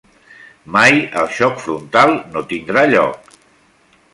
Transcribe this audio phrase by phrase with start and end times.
[0.75, 3.33] Mai, el xoc frontal no tindrà lloc.